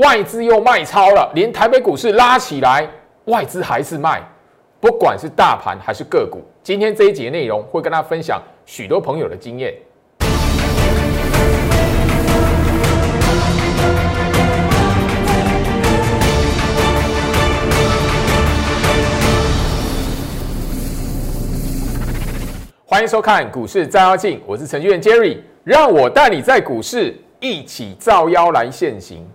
[0.00, 2.88] 外资又卖超了，连台北股市拉起来，
[3.26, 4.22] 外资还是卖，
[4.80, 6.40] 不管是大盘还是个股。
[6.62, 9.74] 今天这一节内容会跟大家分享许多朋友的经验。
[22.86, 29.28] 欢迎收看股市照妖镜，我是程序员 Jerry，让我带你在股市一起照妖来现行。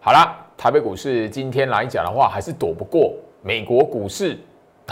[0.00, 4.38] 好啦，台北股市今天来讲的话，还是躲不过美国股市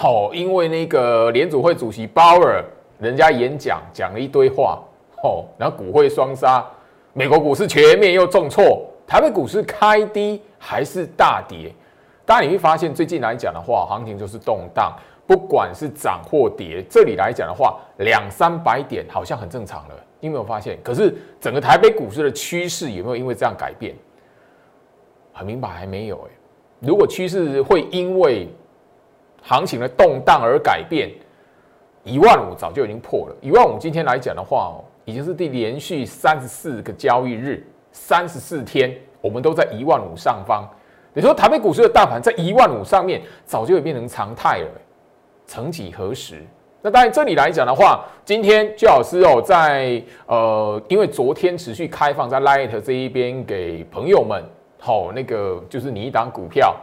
[0.02, 2.62] 哦，因为那个联储会主席鲍尔
[2.98, 4.82] 人家演讲讲了一堆话
[5.22, 6.64] 哦，然后股汇双杀，
[7.12, 11.72] 美国股市全面又重挫，台北股市开低还是大跌。
[12.24, 14.92] 当然你会发现，最近来讲的话，行情就是动荡。
[15.24, 19.94] 不管是涨或跌，这里来讲的话，两三百点好像很正常了。
[20.20, 20.78] 你有没有发现？
[20.82, 23.94] 可是整个台北股市的趋势有没有因为这样改变？
[25.36, 26.30] 很明白，还没有哎。
[26.80, 28.48] 如果趋势会因为
[29.42, 31.10] 行情的动荡而改变，
[32.04, 33.36] 一万五早就已经破了。
[33.42, 40.66] 一万五今天来讲的话哦，已经是第连续三十四个交易日，三十四天我们都在一万五上方。
[41.12, 44.68] 你说台北股市的大盘在一万五上面，早就已变成常态了。
[45.46, 46.42] 曾几何时？
[46.82, 54.44] 那当然，这里来讲的话，今天居老师哦，在呃，因为昨天持续开放在 Light 这一边给朋友们，
[54.86, 56.76] 好，那个就是你一档股票，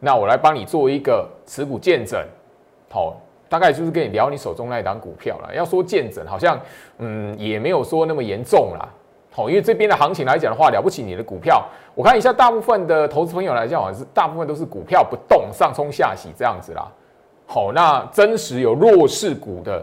[0.00, 2.20] 那我来帮你做一个持股见证，
[2.90, 3.16] 好，
[3.48, 5.54] 大概就是跟你聊你手中那一档股票了。
[5.54, 6.60] 要说见证，好像
[6.98, 8.88] 嗯也没有说那么严重啦，
[9.30, 16.90] 好，因为这边的行情来讲的话，了不起你的股票，我看一下大部分的投资朋友来讲，好像是大部分都是股票不动，上冲下洗这样子啦。
[17.46, 19.80] 好，那真实有弱势股的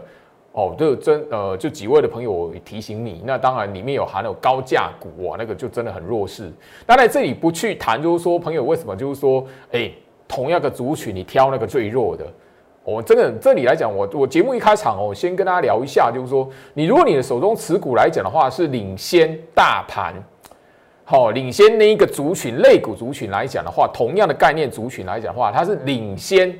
[0.56, 6.50] 哦，就真呃，就几位的朋友提醒你，那当然里面有含有高价股哇，那个就真的很弱势。
[6.86, 9.90] 那在这里不去谈，就是说朋友为什么就是说，哎，
[10.26, 12.24] 同样的族群你挑那个最弱的，
[12.84, 20.14] 我真的这里来讲，我我节目一开场哦，先跟大家聊一下，就是说你如果你的手中持股来讲的话，是领先大盘，
[21.04, 26.58] 好，领先那一个族群类股族群来讲的话，同样的概念族群来讲的话，它是领先。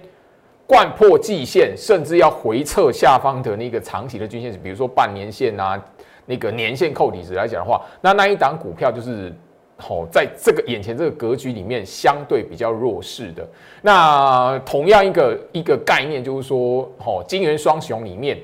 [0.66, 5.80] 贯破季线，甚至要回撤下方的那个长期的均线比如说半年线啊，
[6.26, 9.32] 那个年线扣底值来讲的话，那那一档股票就是
[9.88, 13.46] 哦，在这个眼前这个格局里面相对比较弱势的。
[13.82, 18.36] 那同样一个一个概念就是说，哦，金元双雄里面，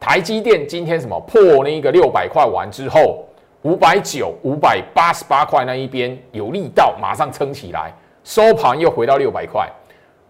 [0.00, 3.26] 台积电今天什么破那个六百块完之后，
[3.62, 7.92] 五百九、五百八十八块那一边有力道，马上撑起来，
[8.24, 9.68] 收盘又回到六百块。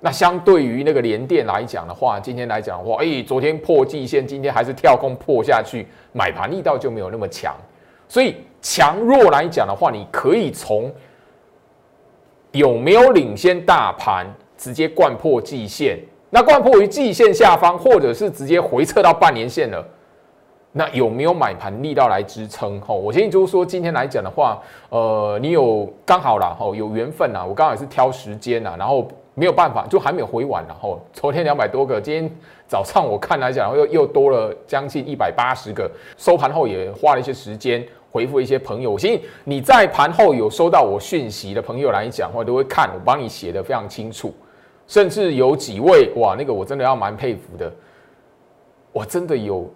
[0.00, 7.52] 那相对于那个联电来讲的话，今天来讲的话，哎，昨天破季线，今天还是跳空破下去，买盘力道就没有那么强。
[8.06, 10.88] 所以强弱来讲的话，你可以从
[12.52, 14.24] 有没有领先大盘，
[14.56, 15.98] 直接贯破季线，
[16.30, 19.84] 那贯破于季线下方，或者是直接回撤到半年线了，
[20.70, 22.80] 那有没有买盘力道来支撑？
[22.80, 29.08] 吼，我建议就是说，今天来讲的话，呃，你有刚好啦，吼，有缘分呐，我刚好也是挑时间呐，然后。
[29.38, 30.64] 没有办法，就还没有回完。
[30.66, 32.28] 然后昨天两百多个，今天
[32.66, 35.88] 早上我看来讲，又又多了将近一百八十个。
[36.16, 38.90] 收盘后也花了一些时间回复一些朋友。
[38.90, 44.34] 我相信你在盘后有收到我讯息的朋友来讲，或都会看我帮你写的非常清楚。
[44.88, 47.72] 甚至有几位哇，那个我真的要蛮佩服的。
[48.90, 49.70] 我真的有，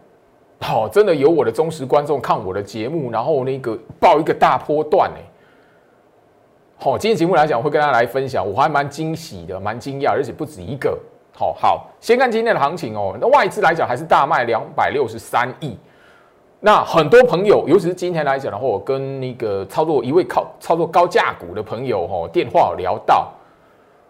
[0.58, 5.22] 好，真的有我的忠实观众看我的节目，然后那个报一个大波段哎。
[6.82, 10.98] 好，今天节目来讲，会跟大家来分享，我还蛮惊喜的，蛮惊讶，而且不止一个。
[11.32, 13.16] 好好，先看今天的行情哦。
[13.20, 15.78] 那外资来讲，还是大卖两百六十三亿。
[16.58, 23.30] 那很多朋友，尤其是今天来讲的话，我跟那个操作一位靠操作高价股的朋友，哈，电话聊到，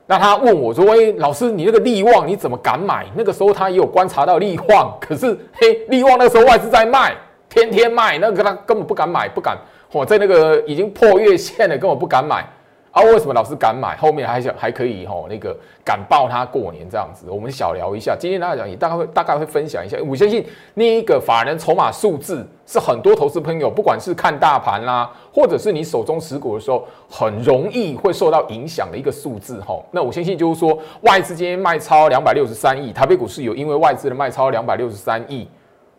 [0.06, 3.04] 那他问我说：“哎，老师，你那个利旺你怎么敢买？
[3.14, 7.14] 那个时候他也有观察到利旺， 可是嘿，利旺那时候外资在卖，
[7.50, 9.58] 天天卖，那个他根本不敢买，不敢。
[9.92, 12.42] 我在那个已经破月线了，根本不敢买。”
[12.92, 13.96] 啊，为什么老师敢买？
[13.96, 18.14] 后面还想还可以吼，那个敢报他过年这样子，我们小聊一下。
[18.14, 19.96] 今天大家讲也大概会大概会分享一下。
[20.06, 20.44] 我相信
[20.74, 29.82] 那一个法人筹码数字是很多投资朋友，不管是看大盘啦，或者是你手中持股的时候，很容易会受到影响的一个数字吼。
[29.90, 35.48] 那我相信就是说，外资今天卖超两百六十三亿，台北股市有因为外资的卖超两百六十三亿，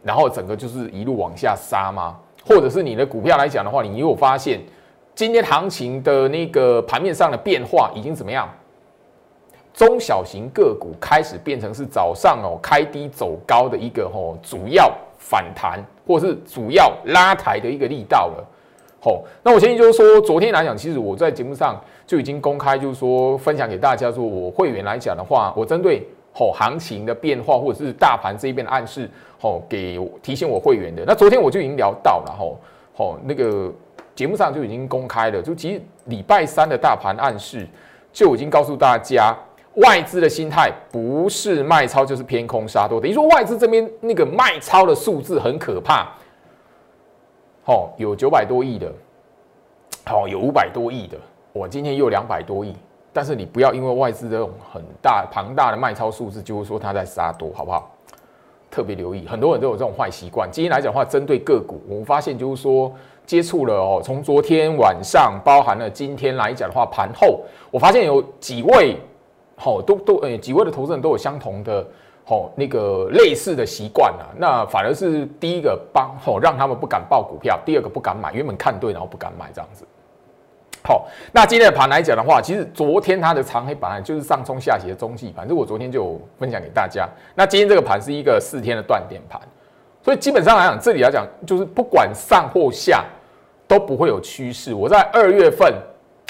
[0.03, 2.15] 然后整个就是一路往下杀吗？
[2.45, 4.61] 或者是你的股票来讲的话，你有发现？
[5.15, 8.49] 今天行情的那个盘面上的变化已经怎么样？
[9.73, 18.45] 中小型个股开始变成是早上哦开低走高的一个哦主要反弹或是主要拉抬的一个力道了。
[18.99, 29.09] 好，那我建议就是说，昨天来讲，其实我在节目上就已经公开，就是说分享给大家，说我会员来讲的话，我针对吼行情的变化或者是大盘这一边的暗示，
[29.41, 31.03] 吼给提醒我会员的。
[31.05, 32.57] 那昨天我就已经聊到了，吼
[32.95, 33.69] 吼那个
[34.15, 37.67] 节目上就已经公开了，就其实礼拜三的大盘暗示
[38.11, 39.35] 就已经告诉大家。
[39.77, 46.07] 外资的心态不是卖超就是偏空杀多，等于说外资这边那个卖超的数字很可怕。
[47.65, 48.93] 哦，有九百多亿的，
[50.11, 51.17] 哦，有五百多亿的，
[51.51, 52.75] 我今天又两百多亿。
[53.11, 57.89] 但是你不要因为外资这种很大庞大的卖超数字，就是说他在杀多，好不好？
[58.69, 60.47] 特别留意，很多人都有这种坏习惯。
[60.51, 62.93] 今天来讲的话，针对个股，我们发现就是说
[63.25, 67.41] 接触了哦，从昨天晚上包含了今天来讲的话，盘后
[67.71, 68.97] 我发现有几位。
[69.55, 71.85] 好，都都诶，几位的投资人都有相同的
[72.25, 74.25] 好那个类似的习惯啊。
[74.35, 79.85] 那反而是第一个帮好让他们不敢报股票，第二个不敢买，原本看对然后不敢买这样子。
[80.83, 87.07] 好，那今天的盘来讲的话，其实昨天它的长黑板就是上冲下斜的中继盘，这我昨天就分享给大家。
[87.35, 89.39] 那今天这个盘是一个四天的断点盘，
[90.03, 93.05] 所以基本上来讲，这里来讲就是不管上或下
[93.67, 94.73] 都不会有趋势。
[94.73, 95.73] 我在二月份。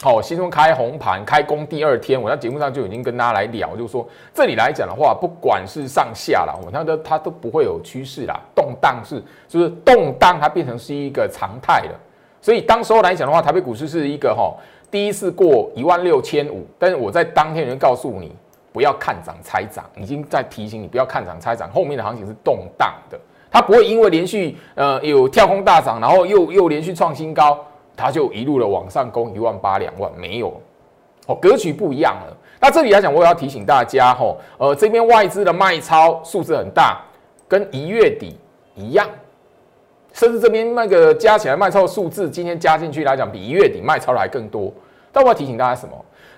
[0.01, 11.97] 好，新中开红盘，开工第二天，我在节目上就已经跟大家来聊，就是说这里来讲的话，不管是上下了，我它的它都不会有趋势啦，动荡是就是动荡，它变成是一个常态了。
[12.41, 14.53] 所以当时候来讲的话，台北股市是一个哈
[14.91, 18.35] 第一次过一万六千五，但是我在当天就告诉你
[18.73, 23.17] 不要看涨猜涨，已经在提醒你不要看涨猜涨，后面的行情是动荡的，
[23.53, 27.57] 它不会因为连续呃有跳空大涨，然后又又连续创新高。
[27.95, 30.59] 它就一路的往上攻一万八两万没有，
[31.27, 32.35] 哦，格局不一样了。
[32.59, 37.03] 那这里来讲，我也要提醒大家，吼，呃，这边外资的卖超数字很大，
[37.47, 38.35] 跟一月底
[38.73, 39.07] 一样，
[40.11, 44.73] 甚至这边那个加起来卖超的数字，今天加进去来讲，比一月底卖超的还更多。
[45.11, 45.94] 但我要提醒大家什么？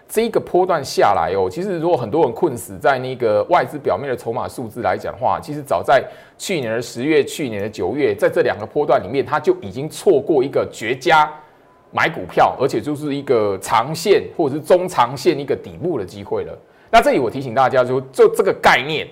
[0.08, 6.04] 这个波段下来哦，其实如果很多人困死在那个外资表面的筹码数字来讲的话，其实早在
[6.38, 11.32] 去年的十月、去年的九月，在这两个波段里面，它就已经错过一个绝佳。
[11.92, 16.54] 买股票，而且就是一个长线或者是中长线一个底部的机会了。
[16.92, 19.08] 那这里我提醒大家，就就这个概念，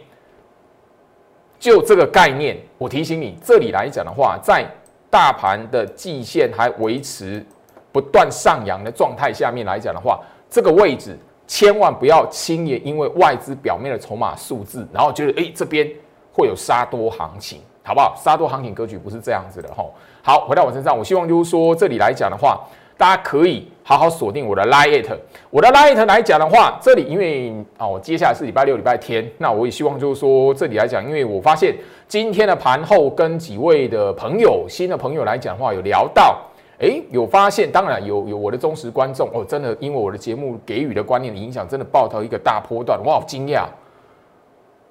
[1.58, 4.66] 就这个概念，我提醒你，这里来讲的话，在
[5.10, 7.46] 大盘的季线还维持
[7.94, 10.20] 不断上扬的状态下面来讲的话，
[10.54, 11.18] 这个位置
[11.48, 15.90] 千万不要轻易因为外资表面的筹码数字，然后觉得哎这边
[16.32, 18.14] 会有杀多行情，好不好？
[18.16, 19.84] 杀多行情格局不是这样子的哈。
[20.22, 22.62] 好，回到我身上，我希望就是说，这里来讲的话，
[22.96, 25.18] 大家可以好好锁定我的 Lite。
[25.50, 31.76] 我的 Lite 来讲的话，这里因为啊，我接下来是礼拜六、礼拜天，那我也希望就是说，这里来讲，因为我发现
[32.08, 36.40] 今天的盘后跟几位的朋友、新的朋友来讲的话，有聊到，
[36.80, 43.66] 哎，有发现，当然有有我的忠实观众哦，真的因为我的节目给予的观念的影响，真的爆到一个大波段，哇，惊讶！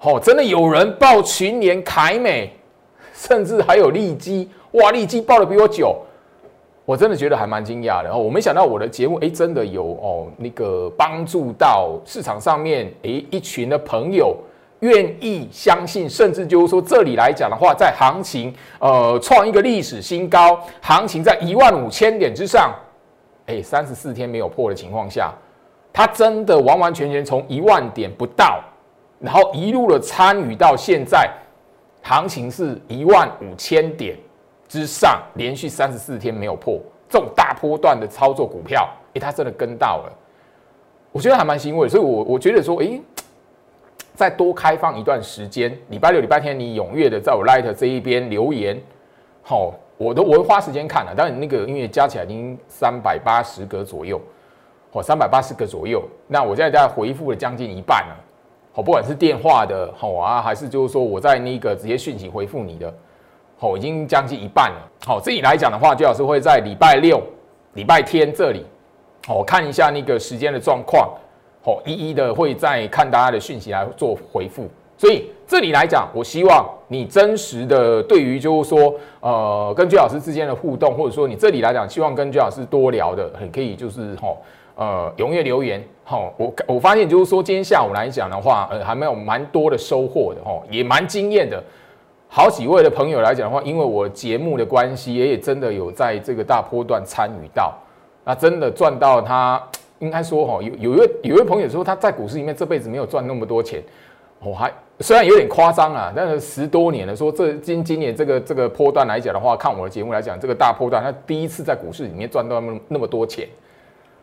[0.01, 2.53] 哦，真的有人报群联、凯美，
[3.15, 4.49] 甚至还有利基。
[4.73, 4.91] 哇！
[4.91, 5.95] 利基报的比我久，
[6.87, 8.11] 我真的觉得还蛮惊讶的。
[8.11, 14.35] 哦，我没想到我的节目，哎，真的有哦，那个帮助到市场上面，哎，一群的朋友
[14.83, 22.73] 愿意相信，甚至就是说，这里来讲的话，在行情呃创一个历史新高，行情在一万五千点之上，
[23.47, 25.33] 哎，三十四天没有破的情况下，
[25.93, 28.61] 它真的完完全全从一万点不到，
[29.19, 31.31] 然后一路的参与到现在，
[32.03, 34.17] 行情是一万五千点。
[34.69, 40.13] 之上连续三十四天没有破这种大波段的操作股票，哎，它真的跟到了，
[41.13, 42.99] 我觉得还蛮欣慰，所以，我我觉得说，哎，
[44.23, 48.81] 再多开放一段时间，礼拜六、礼拜天，你踊跃的在我 Light 这一边留言，
[49.43, 54.21] 好，我都我会花时间看了，当然那个因为加起来已经三百八十个左右，
[54.93, 58.17] 哦，三百八十个左右，那我现在在回复了将近一半了，
[58.73, 62.95] 好，不管是电话的，好啊，还是就是说我在那个直接讯息回复你的。
[63.59, 64.89] 好，已经将近一半了。
[65.05, 67.21] 好，这里来讲的话，最好是会在礼拜六、
[67.75, 68.65] 礼拜天这里，
[69.27, 71.13] 好，看一下那个时间的状况，
[71.65, 74.69] 哦，一一的会再看大家的讯息来做回复。
[74.97, 84.39] 所以这里来讲，我希望你真实的对于就是说，呃，跟居老师之间的互动，或者说你这里来讲，希望跟居老师多聊的，很可以就是吼，
[84.77, 85.83] 呃，踊跃留言。
[86.05, 91.63] 吼，我我发现就是说，今天下午来讲的话，呃，还没有蛮多的收获的，吼，也蛮惊艳的。
[92.29, 97.75] 好几位的朋友来讲的话，因为我节目的关系，也也真的有在这个大波段参与到，
[98.25, 99.63] 那真的赚到他，
[100.03, 103.81] 应该说哈，有有一位有一位朋友说他在股市里面这辈子没有赚那么多钱，
[104.41, 113.47] 我还虽然有点夸张啊，但是十多年了，说这今今年这个这个波段来讲的话，看我的节目来讲，这个大波段，他第一次在股市里面赚到那么那么多钱，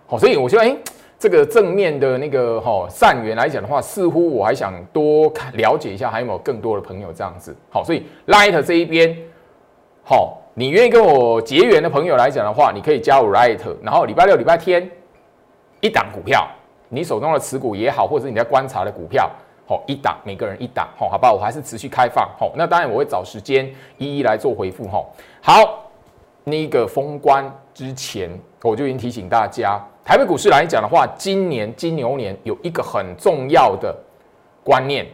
[0.05, 0.75] 好，所以我觉得，哎，
[1.17, 9.17] 这个正面的那个哈善缘来讲的话，似乎我还想多看了解一下，还有没有更多的朋友这样子，好，所以 Light 这一边，
[10.03, 14.89] 好，你愿意跟我结缘的朋友来讲的话，你可以加入 Light，然后礼拜六、礼拜天
[15.81, 16.47] 一档股票，
[16.89, 19.29] 你手中的持股也好，或者你在观察的股票。
[19.67, 25.05] 好，一档每个人一档，好，好吧，我还是持续开放，好，那当然我会找时间一一来做回复，哈，
[25.43, 25.91] 好，
[26.43, 28.31] 那个封关之前，
[28.63, 33.95] 我就已经提醒大家，台北股市来讲的话，今年金牛年有一个很重要的
[34.63, 35.05] 观念，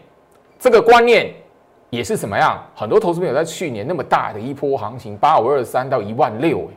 [0.58, 1.34] 这个观念
[1.90, 2.58] 也是什么样？
[2.74, 6.72] 很多投资朋友在去年那么大的一波行情，八五二三到一万六，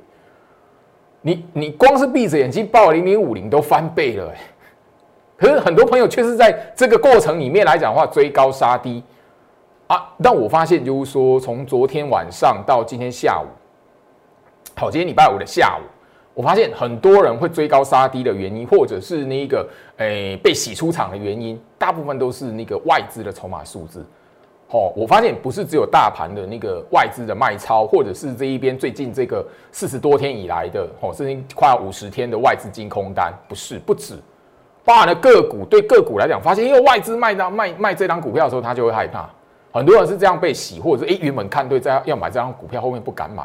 [1.20, 4.38] 你你光是闭着眼睛报零零五零都翻倍了，哎。
[5.36, 9.02] 可是很多朋友却是在这个过程里面来讲的话，追高杀低
[9.86, 10.12] 啊。
[10.20, 13.46] 但我发现就是说，从昨天晚上到今天下午，
[14.74, 15.86] 好，今天礼拜五的下午，
[16.34, 24.04] 我发现很多人会追高杀低的原因，或者是那个诶被洗出场的原因，大部分都是那个外资的筹码数字。
[24.70, 34.14] 哦，我发现不是只有大盘的那个外资的卖超，或者是这一边最近这个四十多天以来的哦，甚至快五十天的外资净空单，不是不止。
[34.84, 39.28] 包含的个股，对个股来讲，发现因为外资卖到卖卖这张股票的时候，他就会害怕。
[39.72, 43.44] 很多人是这样被洗，或者是诶原本看对在要买这张股票，后面不敢买。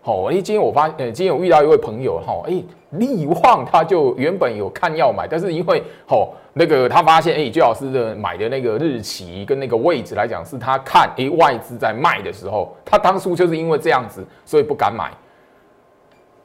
[0.00, 15.10] 好，诶今天我发，呃今天我遇到一位朋友，哈，诶力旺他就原本有看要买，但是因为好那个他发现，诶，最老师的买的那个日期跟那个位置来讲，是他看诶外资在卖的时候，他当初就是因为这样子，所以不敢买。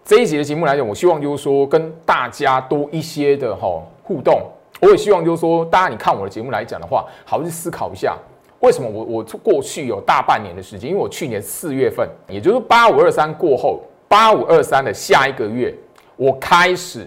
[0.04, 4.42] 这一集的节目来讲，我希望就是说跟大家多一些的哈互动。
[4.82, 8.18] 我也希望就是说，大家你看我的节目来讲的话，好去思考一下，
[8.64, 15.74] 为什么我我过去有大半年的时间，因为我去年四月份，也就是八五二三过后，八五二三的下一个月，
[16.16, 17.06] 我开始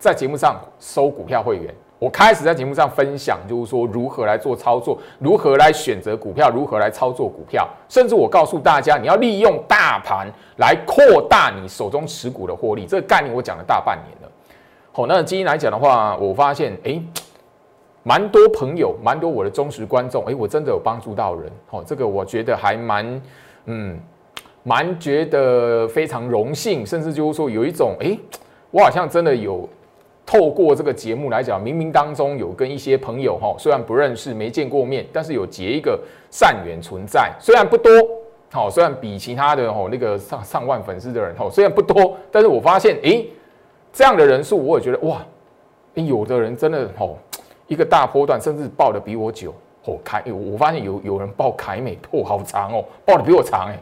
[0.00, 1.72] 在节目上收股票会员。
[2.00, 10.26] 我开始在节目上分享，就是说如何来做操作，如何来选择股票，如何来操作股票，甚至我告诉大家，你要利用大盘
[10.58, 12.84] 来扩大你手中持股的获利。
[12.84, 14.30] 这个概念我讲了大半年了。
[14.90, 17.00] 好，那今天来讲的话，我发现哎，
[18.06, 21.50] 蛮多朋友，蛮多我的忠实观众，哎，我真的有帮助到人。
[21.66, 23.22] 好，这个我觉得还蛮，
[23.64, 23.98] 嗯，
[24.62, 28.16] 蛮觉得非常荣幸，甚至就是说有一种，哎，
[28.70, 29.68] 我好像真的有。
[30.28, 35.96] 透过这个节目来讲，冥冥当中有跟一些朋友哈，虽然不认识、没见过面，但是有结一个
[36.32, 37.32] 善缘存在。
[37.38, 37.92] 虽然不多，
[38.50, 43.24] 好，虽然比其他的吼那个上上万粉丝的人吼，虽然不多，但是我发现，哎，
[43.92, 45.24] 这样的人数，我也觉得哇，
[45.94, 47.16] 有的人真的吼
[47.66, 49.54] 一个大波段，甚至报的比我久，
[49.84, 53.78] 哦，凯，我发现有有人报凯美，哦，好长哦，报的比我长哎，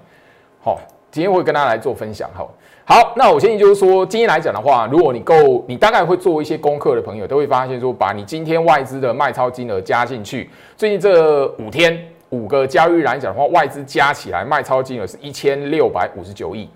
[0.62, 0.78] 好，
[1.10, 2.46] 今天会跟大家来做分享哈。
[2.86, 11.98] 好，那我建议就是说，今天来讲的话，如果你够，你大概会做一些功课的朋友，都会发现说，把你今天外资的卖超金额加进去，最近这五天
[12.28, 16.68] 五个交易日来讲的话，外资加起来卖超金额是一千六百五十九亿，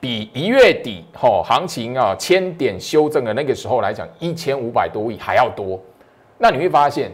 [0.00, 5.80] 比一月底哈行情啊千点修正的那个时候来讲，一千五百多亿还要多。
[6.38, 7.10] 那你会发现，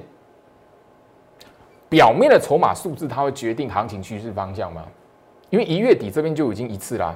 [1.89, 4.83] 表面的筹码数字它会决定行情趋势方向吗？
[5.50, 7.15] 因为一月底这边就已经一次啦。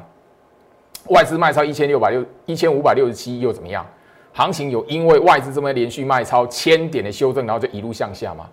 [1.08, 3.86] 外资卖超一千六百六一千五百六十七又怎么样？
[4.32, 8.48] 行情有因为外资这么连续卖超千点的修正，然后就一路向下吗？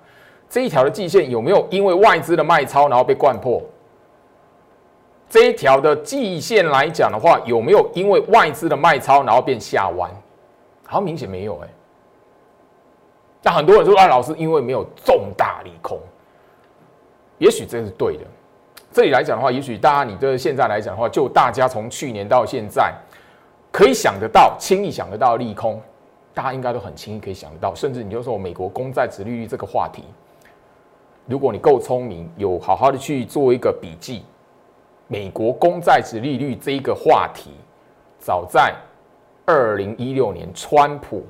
[0.50, 3.62] 这一条的季线有没有因为外资的卖超然后被灌破？
[5.30, 10.12] 这一条的季线来讲的话，有没有因为外资的卖超然后变下弯？
[10.86, 11.68] 好像明显没有哎。
[13.44, 16.00] 那很多人说啊，老师因为没有重大利空，
[17.40, 18.24] 也许这是对的。
[18.92, 22.94] 这里来讲的话，也许大家你的现在来讲的话，就大家从去年到现在，
[23.72, 25.82] 可以想得到、轻易想得到利空，
[26.34, 27.74] 大家应该都很轻易可以想得到。
[27.74, 30.04] 甚至你就说美国公债殖利率这个话题，
[31.26, 34.24] 如果你够聪明，有好好的去做一个笔记，
[35.08, 37.52] 美国公债殖利率这一个话题，
[38.20, 38.76] 早在
[39.46, 41.24] 二零一六年，川普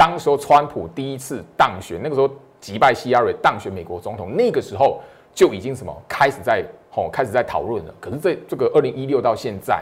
[0.00, 4.98] 当时候川普第一次当选，那个时候击败希拉蕊当选美国总统，那个时候
[5.34, 6.64] 就已经什么开始在。
[6.92, 7.94] 哦，开始在讨论了。
[8.00, 9.80] 可是这这个二零一六到现在，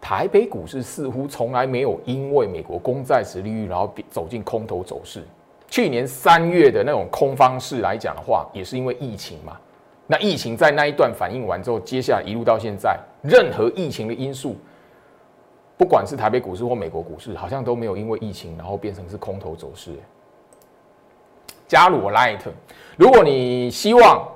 [0.00, 5.22] 台北股市似乎从来没有因为美国公债值利率然后走进空头走势。
[5.68, 9.56] 去年三月的那种空方式来讲的话，也是因为疫情嘛。
[10.08, 14.56] 那疫情在那一段反应完之后，接下来一路到现在，任何疫情的因素，
[15.76, 19.92] 不管是台北股市或美国股市，好像都没有因为疫情然后变成是空头走势。
[21.68, 22.38] 加入我 Light。
[22.96, 24.26] 如果你希望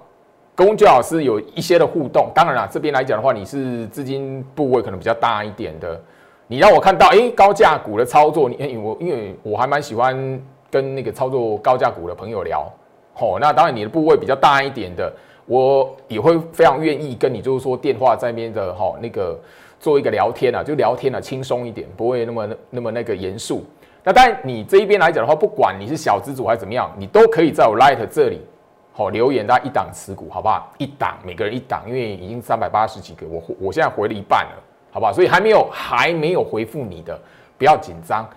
[0.55, 5.99] 跟焦老师有一些的互动，当然了，这边来讲的话，你是资金部位可能比较大一点的，
[6.47, 12.71] 你让我看到哎高价股的操作，你我因为我还蛮喜欢跟那个操作高价股的朋友聊，
[13.19, 15.11] 哦，那当然你的部位比较大一点的，
[15.47, 19.39] 我也会非常愿意跟你就是说电话在边的哈那个
[19.81, 23.65] 做一个聊天啊，就聊天啊轻松一点，不会那么那么那个严肃。
[24.05, 28.41] 那当然你这一边来讲的话，不管你是小资主还是怎么样，你都可以在我 Light 这里。
[28.93, 30.71] 好，留言大家一档持股，好不好？
[30.77, 35.13] 一档，每个人一档，因为已经三百八十几个，我我现在回了一半了，好不好？
[35.13, 37.19] 所以还没有还没有回复你的，
[37.57, 38.29] 不要紧张。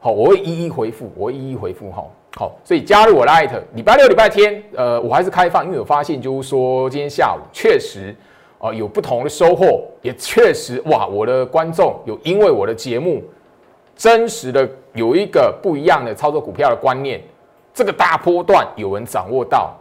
[0.00, 1.90] 好，我会一一回复，我会一一回复。
[1.90, 2.04] 哈，
[2.36, 8.14] 好，所以加入我 Light，，礼拜六、礼拜天，呃，我还是开放，因为我发现就是说今天下午确实
[8.64, 13.22] 哦有不同的收获，也确实哇，我的观众有因为我的节目
[13.94, 17.20] 真实的有一个不一样的操作股票的观念，
[17.74, 19.74] 这个大波段有人掌握到。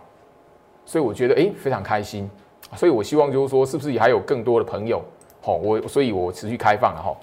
[0.86, 2.30] 所以我觉得哎非常开心，
[2.76, 5.02] 所以我希望就是说是不是也还有更多的朋友，
[5.42, 7.16] 好我所以我持续开放了哈。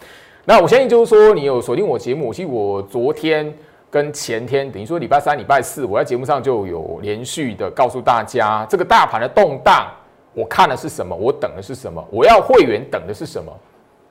[0.47, 3.55] 那我相信就是说你有锁定我节目，其实我昨天
[3.91, 9.87] 跟前天等于说礼拜三、礼拜四我在节目上就有连续的告诉大家这个大盘的动荡，
[10.33, 13.53] 我看的是什么，我等的是什么，我要会员等的是什么。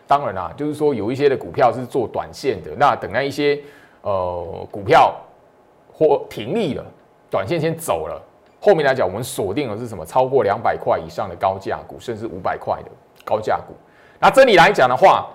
[0.08, 3.60] 当然啦，就是说有一些的股票是做短线的，那等那一些
[4.02, 5.16] 呃股票
[5.94, 6.84] 或停利了，
[7.30, 8.22] 短线先走了。
[8.60, 10.06] 后面来讲，我们锁定的是什么？
[10.06, 12.90] 超过两百块以上的高价股，甚至五百块的
[13.24, 13.74] 高价股。
[14.20, 15.28] 那这里来讲的话，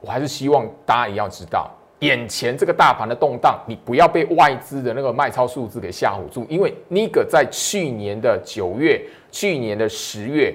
[0.00, 1.70] 我还是希望大家也要知道，
[2.02, 10.54] 眼前这个大盘的动荡，你不要被外资的那个卖超数字给吓唬住，因为那个在去年的九月、去年的十月，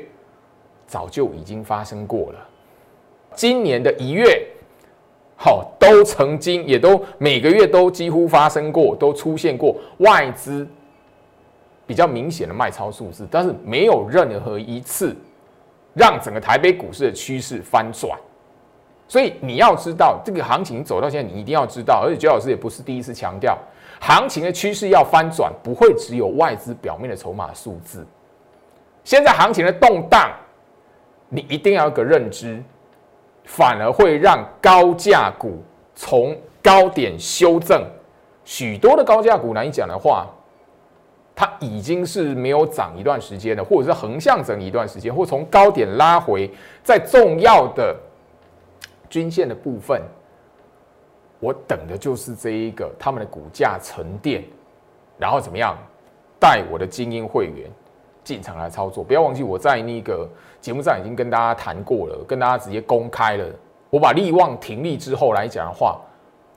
[0.86, 2.48] 早就已经发生过了。
[3.34, 4.46] 今年的一月，
[5.38, 10.68] 好，都曾经也都每个月都几乎发生过，都出现过外资。
[11.86, 15.16] 比较明显的卖超数字，但是没有任何一次
[15.94, 18.20] 让整个台北股市的趋势翻转。
[19.08, 22.04] 所以你要知道，这个行情走到现在，你一定要知道。
[22.06, 23.58] 而且周老师也不是第一次强调，
[24.02, 28.06] 行情的趋势要翻转，不会只有外资表面的筹码数字。
[29.04, 30.30] 现在行情的动荡，
[31.30, 32.62] 你一定要有个认知，
[33.46, 35.64] 反而会让高价股
[35.96, 37.84] 从高点修正。
[38.44, 40.28] 许多的高价股来讲的话。
[41.40, 46.50] 它已经是没有涨一段时间了，或者是横向整理一段时间，或从高点拉回，
[46.82, 47.96] 在重要的
[49.10, 50.02] 均线的部分，
[51.40, 54.44] 我等的就是这一个他们的股价沉淀，
[55.18, 55.78] 然后怎么样
[56.40, 57.70] 带我的精英会员
[58.24, 59.04] 进场来操作。
[59.04, 60.28] 不要忘记我在那个
[60.60, 63.46] 节目上已经跟大家谈过了，跟大家直接公开了。
[63.90, 66.00] 我把利旺停利之后来讲的话，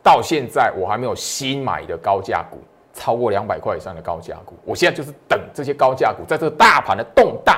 [0.02, 2.58] 到现在我还没有新买的高价股。
[2.92, 7.56] 超过两百块以上的高价股，我现在就是等这些高价股在这个大盘的动荡、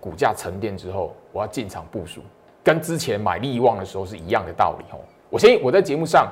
[0.00, 2.20] 股价沉淀之后，我要进场部署，
[2.68, 5.00] 跟之前买利旺的时候是一样的道理哦。
[5.30, 6.30] 我先我在节目上，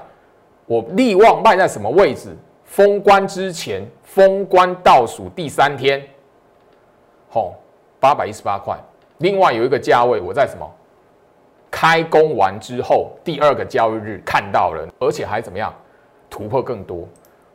[0.67, 2.37] 我利旺卖在什么位置？
[2.63, 6.07] 封关之前，封关倒数第三天，
[7.31, 7.55] 吼，
[7.99, 8.79] 八百一十八块。
[9.19, 10.71] 另外有一个价位，我在什么？
[11.71, 15.73] 开工完之后第二个交易日看到了，而且还怎么样？
[16.29, 17.09] 突破更多。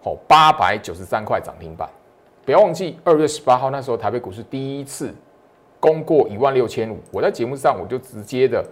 [0.04, 1.88] 好，八百九十三块涨停板，
[2.44, 5.13] 不要忘记二月十八号那时候台北股市第一次
[5.82, 8.63] 攻过一万六千五，我在节目上我就直接的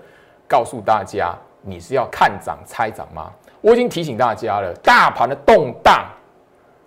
[0.48, 3.30] 告诉大家，你是要看涨猜涨吗？
[3.60, 6.06] 我已经提醒大家了，大盘的动荡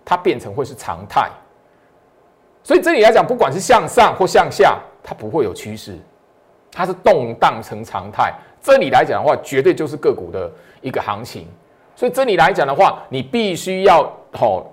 [0.03, 1.29] 它变成会是常态，
[2.63, 5.99] 所以这里来讲，不管是向上或向下，它不会有趋势，
[6.71, 8.33] 它是动荡成常态。
[8.61, 10.49] 这里来讲的话，绝对就是个股的
[10.81, 11.45] 一个行情。
[11.95, 14.65] 所以这里来讲的话，你必须要好，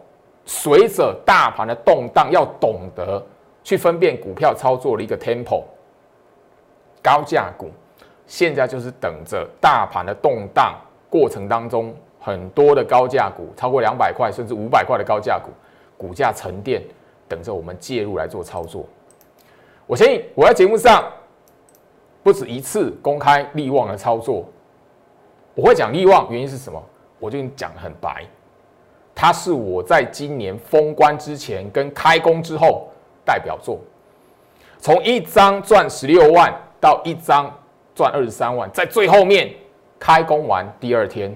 [0.47, 3.23] 随着大盘的动荡，要懂得
[3.63, 5.65] 去分辨股票操作的一个 tempo。
[7.03, 7.71] 高价股
[8.27, 15.51] 现在就是等着大盘的动荡过程当中，很多的高价股超过两百块甚至五百块的高价股，
[15.97, 16.83] 股价沉淀，
[17.27, 18.85] 等着我们介入来做操作。
[19.87, 21.11] 我相信我在节目上
[22.23, 24.45] 不止一次公开利旺的操作，
[25.55, 26.81] 我会讲利旺原因是什么？
[27.19, 28.25] 我就讲的很白，
[29.15, 32.90] 它是我在今年封关之前跟开工之后
[33.31, 33.79] 代表作，
[34.79, 37.49] 从一张赚十六万到一张
[37.95, 39.55] 赚二十三万，在最后面
[40.01, 41.33] 开工完第二天，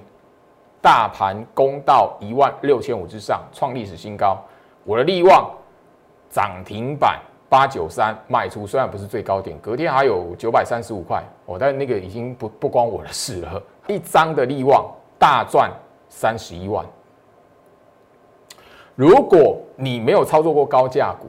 [0.83, 4.37] 大盘攻到一万六千五之上，创历史新高，
[4.83, 5.49] 我的利旺
[6.29, 14.85] 涨停板八九三卖出，虽然不是最高点，隔天还有九百三十五块，我但那个已经不不关我的事了，一张的利旺。
[15.17, 15.71] 大赚
[16.11, 16.85] 三十一万，
[18.95, 21.29] 如果你没有操作过高价股，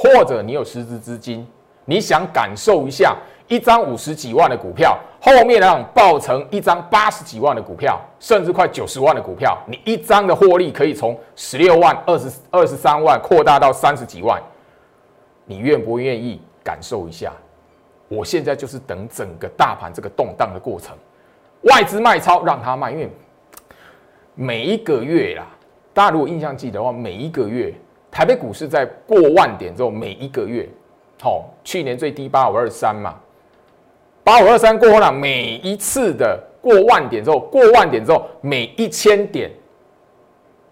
[0.00, 1.44] 或者你有实质资金，
[1.84, 3.16] 你想感受一下
[3.48, 14.40] 一张五十几万的股票，后面让爆成一张八十几万的股票，甚至快九十万的股票，你一张的获利可以从十六万、二十二十三万扩大到三十几万，
[15.44, 17.32] 你愿不愿意感受一下？
[18.06, 20.96] 我现在就是等整个大盘这个动荡的过程，
[21.62, 23.10] 外资卖超让它卖，因为
[24.36, 25.44] 每一个月啦，
[25.92, 27.74] 大家如果印象记得话，每一个月。
[28.10, 30.68] 台北股市在过万点之后，每一个月，
[31.20, 33.14] 好，去年最低八五二三嘛，
[34.24, 39.50] 八五二三过后呢，每一次的过万点之后，过万点之后，每一千点，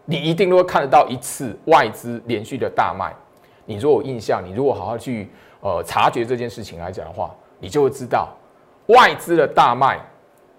[0.05, 3.14] 你一定都会看得到一次外资连续的大卖。
[3.64, 5.29] 你如果有印象，你如果好好去
[5.61, 8.29] 呃察觉这件事情来讲的话，你就会知道
[8.87, 10.01] 外资的大卖，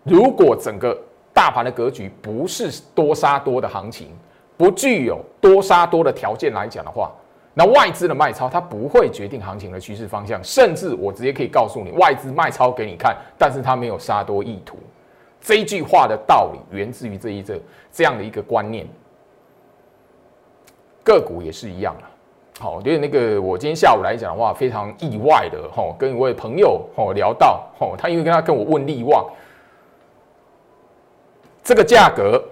[0.04, 0.98] 如果整个
[1.34, 4.10] 大盘的格局不是多杀多的行情。
[4.58, 7.12] 不具有多杀多的条件来讲的话，
[7.54, 14.78] 那外资的卖超它不会决定行情的趋势方向，甚至我直接可以告诉你，外资卖超给你看，但是它没有杀多意图。
[15.42, 17.60] 这一句话的道理源自于这一这
[17.92, 18.88] 这样的一个观念，
[21.04, 22.10] 个股也是一样啊。
[22.60, 29.28] 好，因为那个我今天下午来讲的话，非常意外的哈，跟一位朋友哦聊到哦，他因为跟他跟我问利旺
[31.64, 32.44] 这个价格，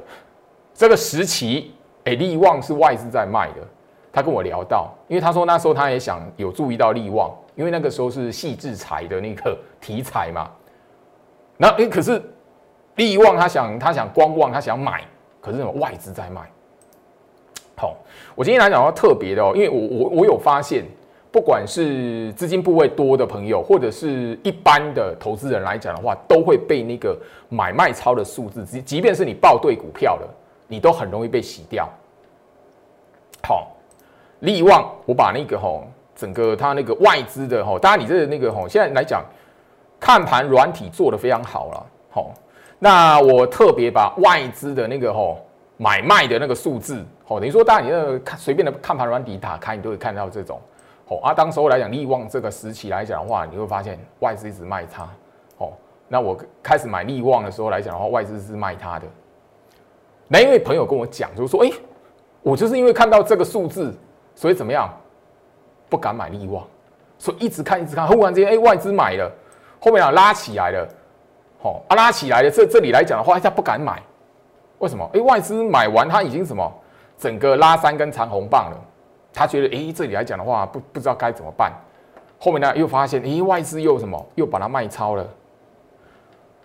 [0.73, 1.74] 这个时期。
[2.05, 3.61] 哎，利旺是外资在卖的。
[4.11, 10.49] 他跟我聊到，因为他说那时候他也想有注意到利旺，因为那个时候是细制裁的那个 题材嘛。
[11.57, 12.21] 那哎，可是
[12.95, 15.03] 利旺他想他想观望，他想买，
[15.41, 16.41] 可是什么外资在卖。
[17.75, 17.97] 好，
[18.35, 20.85] 我今天来讲的话特别的哦，因为我我我有发现，
[21.29, 30.25] 不管是资金部位多的朋友，或者是一般的投资人来讲的话，都会被那个买卖超的数字，即即便是你报对股票的。
[30.67, 31.89] 你都很容易被洗掉。
[33.43, 33.67] 好，
[34.39, 35.83] 利旺，我把那个吼，
[36.15, 39.23] 整个它那个外资的吼，当然你这那个吼，现在来讲，
[39.99, 41.85] 看盘软体做的非常好了。
[42.09, 42.31] 好，
[42.79, 45.39] 那我特别把外资的那个吼
[45.77, 50.59] 买卖的那个数字，吼，等于说，当然你那个看随便的看盘软体打开，你都会看到这种。
[51.07, 55.07] 好，啊，当时候来讲，利旺这个时期来讲的话，你会发现外资一直卖它。
[55.59, 55.71] 哦，
[56.07, 59.05] 那我开始买利旺的时候来讲的话，外资是卖它的。
[60.27, 61.71] 那一位朋友跟我讲，就是说，哎，
[62.41, 63.93] 我就是因为看到这个数字，
[64.33, 64.91] 所以怎么样，
[65.87, 66.65] 不敢买利旺，
[67.17, 69.31] 所以一直看，一直看，忽然之间，哎，外资买了，
[69.79, 70.87] 后面啊拉起来了，
[71.61, 74.01] 好啊拉起来了，这这里来讲的话，他不敢买，
[74.79, 75.07] 为什么？
[75.13, 76.73] 哎，外资买完，他已经什么，
[77.19, 78.77] 整个拉三根长红棒了，
[79.31, 81.71] 他觉得，哎，这里来讲的话，不不知道该怎么办，
[82.39, 85.27] 后面呢又发现，哎，外资又什么，又把它卖超了，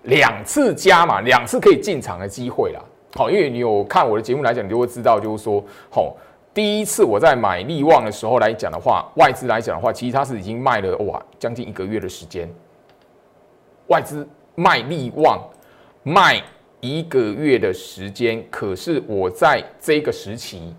[0.04, 2.84] 两次加嘛，两次可以进场的机会了。
[3.16, 6.14] 好，因为你有看我的节目来讲，你就会知道，就是说，好，
[6.54, 12.48] 第一次我在买利旺的时候来讲的话，外资来讲的话，其实它是已经卖了哇，将近一个月的时间。
[13.88, 15.42] 外资卖利旺
[16.04, 16.40] 卖
[16.78, 20.72] 一个月的时间，可是我在这个时期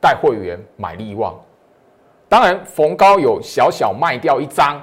[0.00, 1.34] 带会员买利旺，
[2.28, 4.80] 当然逢高有小小卖掉一张，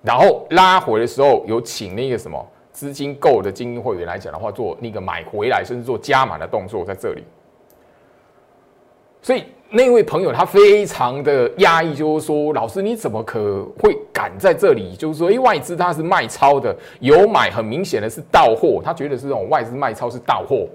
[0.00, 2.42] 然后拉回的时候有请那个什么。
[2.76, 7.24] 资金够的精英会员来讲的话，做那个买回来，甚至做加码的动作在这里。
[9.22, 14.94] 所以那位朋友他非常的压抑，就是说，老师你怎么可会敢在这里？
[14.94, 20.68] 就是说，哎，外资他是卖超的，有买很明显的是到货，他觉得是这种外资卖超是到货，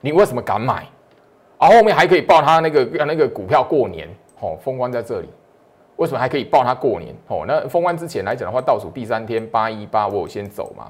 [0.00, 0.86] 你为什么敢买？
[1.58, 5.28] 然后面还可以报他那个那个股票过年，哦，封关在这里，
[5.96, 7.12] 为什么还可以报他过年？
[7.26, 10.88] 哦，那封关之前来讲的话，倒数第三天八一八，我有先走嘛。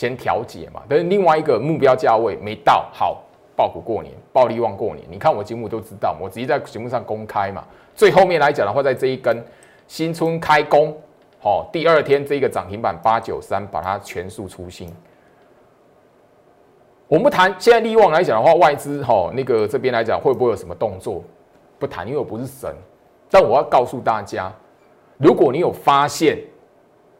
[0.00, 3.22] 先调节嘛，但是另外一个目标价位没到，好
[3.54, 5.06] 爆股过年，暴利旺过年。
[5.10, 7.62] 你看我节目都知道，我直接在节目上公开嘛。
[7.94, 9.44] 最后面来讲的话，在这一根
[9.86, 10.96] 新春开工，
[11.38, 14.90] 好，第二天这个涨停板八九三，把它全数出新。
[17.06, 21.22] 我们不谈现在利旺来讲的话，外资哈那个这边来讲会不会有什么动作？
[21.78, 22.74] 不谈，因为我不是神。
[23.30, 24.50] 但我要告诉大家，
[25.18, 26.38] 如果你有发现。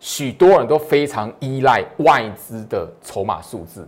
[0.01, 3.87] 许多人都非常依赖外资的筹码数字，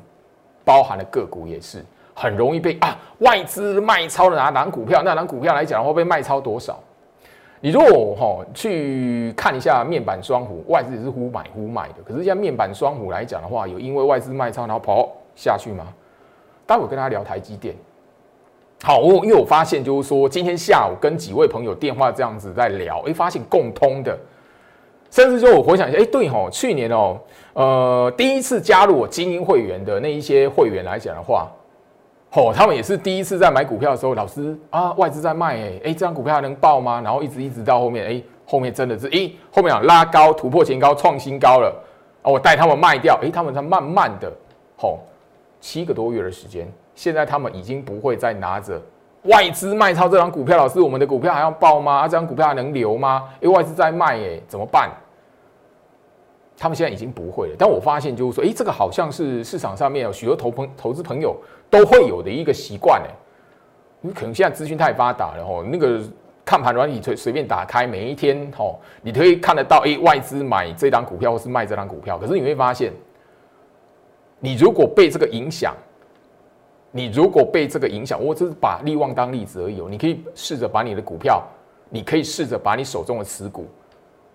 [0.62, 1.82] 包含了个股也是
[2.14, 6.78] 很容易被啊外资卖超的哪档股票，那档股票来讲会被卖超多少？
[7.60, 15.86] 你如果哈去看一下面板双虎，外资也是忽买忽卖的，可是像面板双虎来讲的话，有因为外资卖超然后跑下去吗？
[16.66, 17.74] 待会跟他聊台积电。
[18.82, 24.18] 好，我因为我发现就是说今天下午跟几位朋友电话这样子在聊，哎，发现共通的。
[25.12, 27.20] 甚至说我回想一下，哎，对吼，去年哦，
[27.52, 31.52] 呃，第一次加入我精英会员的那一些会员来讲的话，
[32.32, 37.02] 哦，他们也是第一次在买股票的时候，老师啊，外资在卖，哎哎，这张股票还能爆吗？
[37.04, 41.68] 然后一直一直到后面，哎，后面真的是，哎，后面啊拉高突破前高创新高了，
[42.22, 44.32] 啊，我带他们卖掉，哎，他们才慢慢的，
[44.78, 44.98] 吼，
[45.60, 48.80] 七个多月的时间，现在他们已经不会再拿着
[49.24, 51.98] 外资卖超这张股票，老师，我们的股票还要爆吗？
[51.98, 53.28] 啊，这张股票还能留吗？
[53.42, 54.90] 哎，外资在卖，哎，怎么办？
[56.56, 61.36] 他们现在已经不会了，但我发现就是说，哎，这个好像是市场上面有许多投朋投资朋友
[61.68, 63.10] 都会有的一个习惯，哎，
[64.00, 66.00] 你可能现在资讯太发达了，吼，那个
[66.44, 72.92] 看盘软体随随便打开，每一天，吼，你可以看得到，哎，外资买这张股票或是卖这张股票，可是你会发现，
[74.38, 75.74] 你如果被这个影响，
[76.92, 81.42] 你如果被这个影响，我只是把利旺当例子而已，哦你可以试着把你的股票，
[81.88, 83.66] 你可以试着把你手中的持股，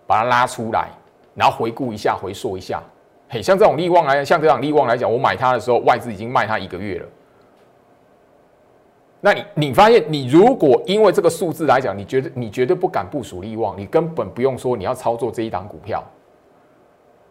[0.05, 0.89] 把它拉出来。
[1.37, 2.81] 然后回顾一下，回溯一下，
[3.29, 7.05] 嘿，像这种利旺来，像这样利旺来讲，我买它的时候，外资已经卖它一个月了。
[9.21, 16.03] 那你你发现，你如果因为这个数字来讲，你觉得你绝对不敢部署利旺，你根本不用说你要操作这一档股票。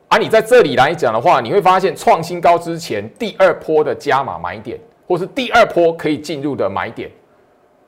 [0.09, 7.11] 而你在这里来讲的话，你会发现创新高之前第二波的加码买点，或是第二波可以进入的买点，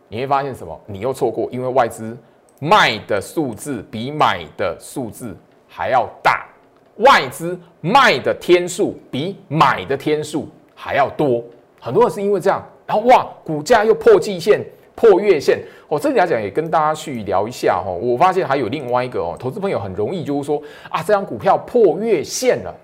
[0.09, 0.81] 你会发现什么？
[0.85, 2.19] 你又错过，因为外资
[2.61, 5.37] 卖的数字比买的数字。
[5.79, 6.45] 还要大，
[6.97, 11.41] 外资卖的天数比买的天数还要多，
[11.81, 14.61] 很多人是因为这样，然后哇，股价又破季线、
[14.97, 15.61] 破月线。
[15.87, 17.93] 我这里来讲也跟大家去聊一下哈。
[17.93, 20.61] 我发现还有另外一个哦，投资朋友很容易就是说
[20.91, 22.75] 啊，这张股票破月线了，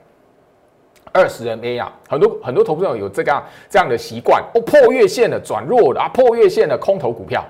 [1.10, 7.44] 二十 MA 啊，很多很多投资朋友有这个这样的习惯哦，破月线了转弱了啊，破月线的空头股票，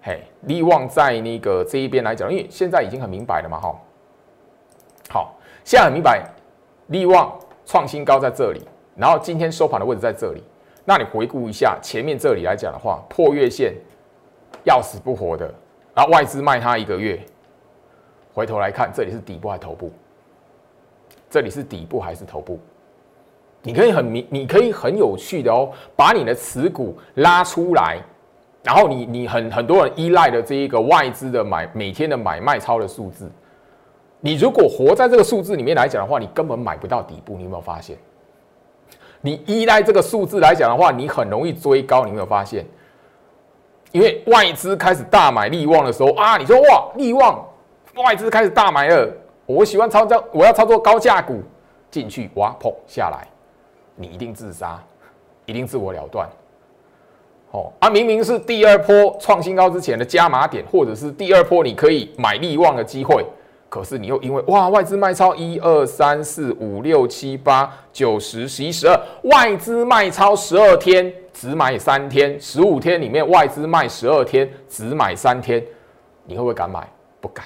[0.00, 3.78] 嘿，利旺在那个这一边来讲，因为现在已经很明白了嘛哈。
[5.68, 6.24] 现在很明白，
[6.86, 7.30] 利旺
[7.66, 8.62] 创新高在这里，
[8.96, 10.42] 然后今天收盘的位置在这里。
[10.86, 13.74] 那你回顾一下前面这里来讲的话，破月线
[14.64, 15.44] 要死不活的，
[15.94, 17.20] 然后外资卖它一个月，
[18.32, 19.92] 回头来看这里是底部还是头部？
[21.28, 22.58] 这里是底部还是头部？
[23.60, 28.00] 你可以很明，你可以很有趣的哦，把你的持股拉出来，
[28.62, 33.30] 然后你你很很多人依赖的这一个外资的买每天的买卖超的数字。
[34.20, 37.36] 你如果活在这个数字里面来讲的话，你根本买不到底部。
[37.36, 37.96] 你有没有发现？
[39.20, 42.04] 你依赖这个数字来讲的话，你很容易追高。
[42.04, 42.66] 你有没有发现？
[43.92, 47.42] 因为外资开始大买利旺的时候啊，你说哇，利旺
[47.94, 49.08] 外资开始大买了，
[49.46, 51.40] 我喜欢操作，我要操作高价股
[51.90, 53.26] 进去，哇，砰下来，
[53.96, 54.78] 你一定自杀，
[55.46, 56.28] 一定自我了断。
[57.52, 63.24] 哦，啊，明明是第二波创新高之前的加码点，或者是第二波你可以买利旺的机会。
[63.68, 75.62] 可是你又因为哇外资卖超一二三四五六七八九十十一十二外资卖超十二天只买三天十五天里面外资卖十二天只买三天，
[76.24, 76.88] 你会不会敢买？
[77.20, 77.44] 不敢。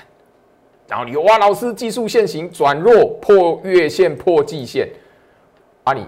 [0.86, 4.88] 然后你哇老师技术线型转弱破月线破季线
[5.84, 6.06] 啊你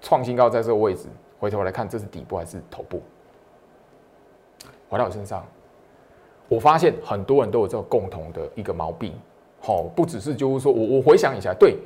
[0.00, 1.08] 创新高在这个位置，
[1.40, 3.02] 回头来看这是底部还是头部？
[4.88, 5.44] 回到我身上，
[6.48, 9.12] 我发现很多人都有这个共同的一个毛病。
[9.66, 11.76] 好，不只是就是说我我回想一下，对，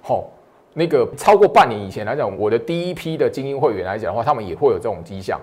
[0.00, 0.30] 好，
[0.74, 5.40] 那个超过半年以前来讲，我的第一批的精英会员来讲的话，他们也会有这种迹象，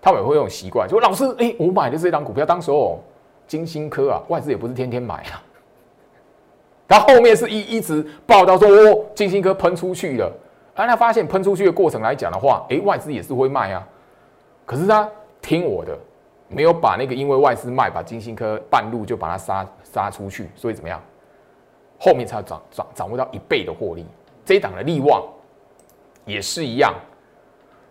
[0.00, 3.00] 他们也会有这种习惯，就老师，哎，我买的这张股票，当时哦，
[3.48, 5.42] 金星科啊，外资也不是天天买啊，
[6.86, 10.32] 然后后面是一一直报道说，哦，金星科喷出去了，
[10.76, 13.84] 啊，他发现喷出去的过程来讲的话，哎，外资也是会卖啊，
[14.64, 15.10] 可是他
[15.42, 15.98] 听我的，
[16.46, 21.02] 没有把那个因为外资卖，把金星科半路就把它杀杀出去，所以怎么样？
[21.98, 24.04] 后面才掌掌掌握到一倍的获利，
[24.44, 25.22] 这一档的利旺
[26.24, 26.94] 也是一样。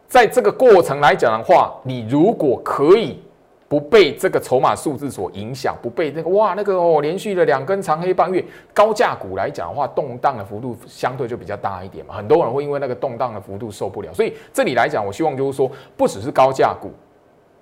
[0.07, 3.19] 在这个过程来讲的话，你如果可以
[3.67, 12.13] 不被这个筹码数字所影响，不被那个哇那个哦连续的两根长黑半月高价股来讲的话，动荡的幅度相对就比较大一点嘛。
[12.13, 16.91] 很多人会因为那个动荡的幅度受不了，所以这里来讲，我希望就是说，不只是高价股，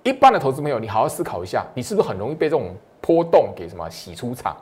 [0.02, 4.54] 一般的投资朋友，你好好思考一下，你是不是很容易被这种波动给什么洗出场？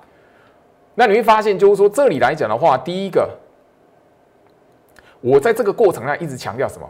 [0.95, 3.29] 那你会发现，就是说这里来讲的话，第一个，
[5.21, 6.89] 我在这个过程上一直强调什么？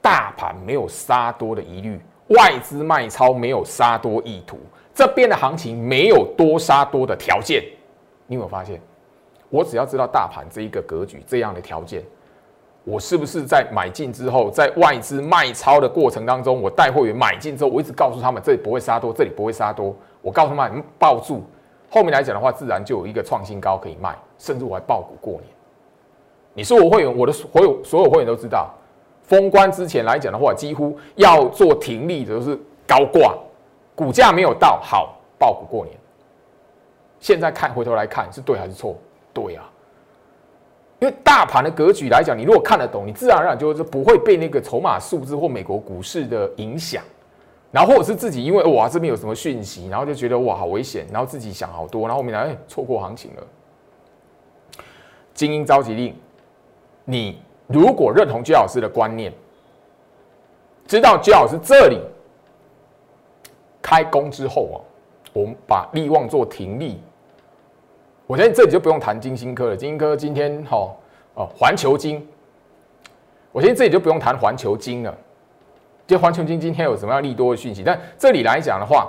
[0.00, 4.58] 大盘没有杀多的疑虑，外资卖超没有杀多意图，
[4.94, 7.62] 这边的行情没有多杀多的条件。
[8.26, 8.80] 你有没有发现？
[9.50, 12.02] 我只要知道大盘这一个格局这样的条件，
[12.84, 21.44] 我是不是在买进之后，在外资卖超的过程当中，我带货员买进之后，我一直告诉他们这里不会杀多，这里不会杀多，我告诉他们抱住。
[21.90, 25.44] 后面来讲的话，自然就有一个创新高可以卖，甚至我还爆股过年。
[26.54, 28.70] 你是我会员，我的所有所有会员都知道，
[29.24, 33.34] 封关之前来讲的话，几乎要做停利的都是高挂，
[33.94, 35.96] 股价没有到好爆股过年。
[37.18, 38.96] 现在看回头来看是对还是错？
[39.32, 39.68] 对啊，
[41.00, 47.02] 因为大盘的格局来讲，你如果看得懂，你自然而然就是不会被那个筹码数字或美国股市的影响。
[47.72, 53.46] 然后或者是自己因为哇这边有什么讯息，然后就觉得哇好危险，然后自己想好多，然后后面来错过行情了。
[55.32, 56.14] 精英召集令，
[57.04, 59.32] 你如果认同居老师的观念，
[60.86, 62.00] 知道居老师这里
[63.80, 64.76] 开工之后啊，
[65.32, 67.00] 我们把利旺做停利。
[68.26, 70.92] 我觉得这里就不用谈金星科了，金星科今天哈
[71.34, 72.28] 哦环球金，
[73.52, 75.16] 我觉得这里就不用谈环球金了。
[76.10, 77.84] 就环球金今天有什么样利多的讯息？
[77.84, 79.08] 但这里来讲的话，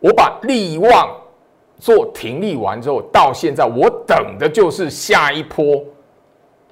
[0.00, 1.14] 我把利旺
[1.78, 5.84] 做停利完之后，到现在我等的就是下一波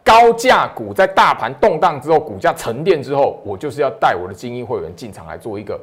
[0.03, 5.79] 高价股，在大盘动荡之后，股价沉淀之后，我就是要带我的精英会员进场来做一个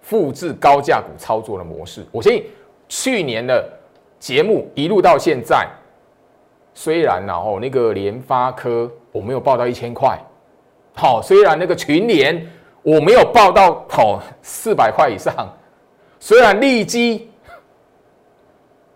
[0.00, 2.04] 复制高价股操作的模式。
[2.10, 2.44] 我相信
[2.88, 3.64] 去年的
[4.18, 5.68] 节目一路到现在，
[6.74, 10.18] 虽然然后那个联发科我没有报到一千块，
[10.96, 12.44] 好，虽然那个群联。
[12.86, 15.34] 我没有报到好四百块以上，
[16.20, 17.28] 虽然利基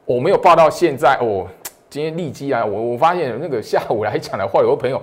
[0.04, 1.44] 我没有报到现在，哦，
[1.88, 5.02] 今天利基啊，我我发现那个下午来讲的话，有个朋友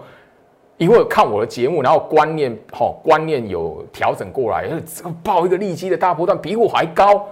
[0.78, 7.28] 因为看我的节目，然后观念好观念有调整过来，这个报一个利基的大波段比我还高，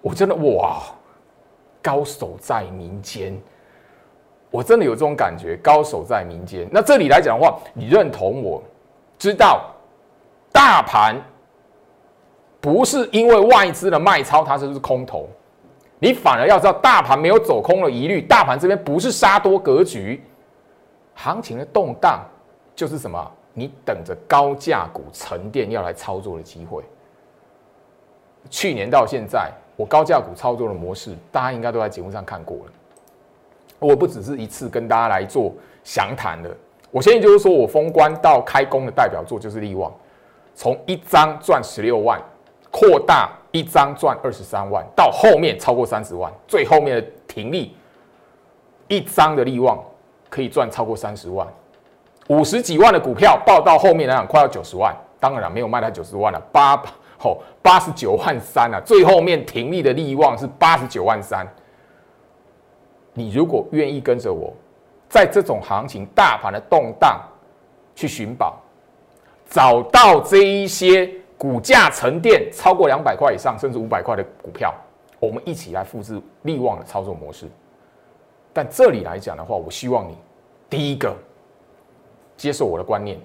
[0.00, 0.80] 我真的哇，
[1.82, 3.36] 高手在民间，
[4.48, 6.68] 我真的有这种感觉，高手在民间。
[6.70, 8.62] 那这里来讲的话，你认同我
[9.18, 9.73] 知道。
[10.54, 11.20] 大盘
[12.60, 15.28] 不是因为外资的卖超，它就是空头。
[15.98, 18.22] 你反而要知道，大盘没有走空的疑虑。
[18.22, 20.22] 大盘这边不是杀多格局，
[21.14, 22.24] 行情的动荡
[22.76, 23.32] 就是什么？
[23.52, 26.84] 你等着高价股沉淀要来操作的机会。
[28.48, 32.72] 去年到现在，我高价股操作的模式，大家应该都在节目上看过了。
[33.80, 36.56] 我不只是一次跟大家来做详谈的，
[36.90, 39.92] 我现在就是说我封关到开工的代表作就是利旺。
[40.54, 42.20] 从一张赚十六万，
[42.70, 47.76] 扩大一张赚二十三万，到后面超过三十万，最后面的停利，
[48.88, 49.82] 一张的利旺
[50.30, 51.46] 可以赚超过三十万，
[52.28, 56.80] 五十几万的股票报到后面来讲快要九十万，当然了没有卖到九十万了，八
[57.18, 61.46] 吼八十九万三啊，最后面停利的利旺是八十九万三。
[63.12, 64.52] 你如果愿意跟着我，
[65.08, 67.20] 在这种行情大盘的动荡
[67.94, 68.60] 去寻宝。
[69.54, 74.74] 找到这一些股价沉淀超过两百块以上，甚至五百块的股票，
[75.20, 77.46] 我们一起来复制利旺的操作模式。
[78.52, 80.16] 但这里来讲的话，我希望你
[80.68, 81.16] 第一个
[82.36, 83.16] 接受我的观念，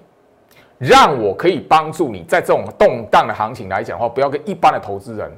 [0.78, 5.28] 让我可以帮助你在这种动荡的行情来讲的话，不要跟一般的投资人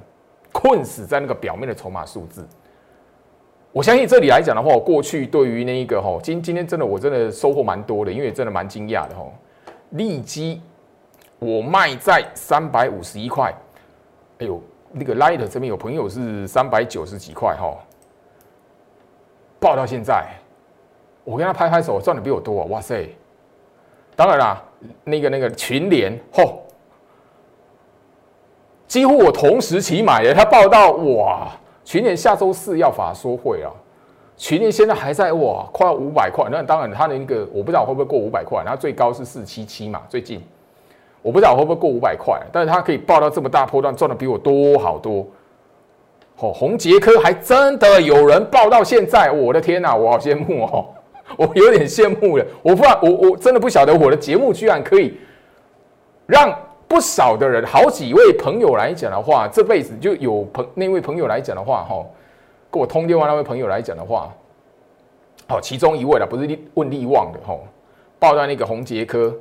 [0.53, 2.47] 困死在那个表面的筹码数字。
[3.73, 9.25] 我相信这里来讲的话，我过去对于那一个哈，今今天真的我真的收获蛮多的，因为真的蛮惊讶的哈，
[9.93, 10.61] 利基。
[11.43, 13.53] 我卖在三百五十一块，
[14.39, 17.77] 哎呦，那个 Light 这边有朋友是三百九十几块哈，
[19.59, 20.25] 报到现在，
[21.25, 23.09] 我跟他拍拍手，赚的比我多啊，哇塞！
[24.15, 24.63] 当然啦，
[25.03, 26.55] 那个那个群联嚯，
[28.87, 31.51] 几乎我同时期买的，他报到哇，
[31.83, 33.73] 群联下周四要法说会啊，
[34.37, 40.41] 群联现在还在哇，快五百块，那当然他的那个我不知道会不会过五百块，然后最高是四七七嘛，最近。
[41.23, 45.25] 我不知道会不会过五百块，但是他可以报到这么大波段，赚的比我多好多。
[46.39, 50.87] 哦，红杰科还真的有人报到现在，我的天哪，我好羡慕哦，
[51.39, 52.45] 我有点羡慕了。
[52.63, 55.17] 我不知道，我我真的不晓得我的节目居然可以
[56.27, 56.53] 让
[56.89, 62.05] 不少的人，好几位朋友来讲的话，这辈子就有朋那位朋友来讲的话，哈，
[62.69, 64.35] 跟我通电话那位朋友来讲的话，
[65.49, 67.57] 哦，其中一位了，不是问利旺的，哈，
[68.19, 69.33] 报到那个红杰科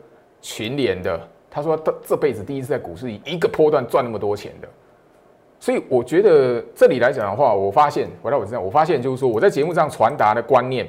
[0.41, 1.20] 群联的。
[1.54, 4.70] 他说：“他这辈子第一次在股市一个波段赚那么多钱的，
[5.60, 10.88] 所以我觉得这里来讲的话，我发现回到我身上，我发现就是说我在节目上传达的观念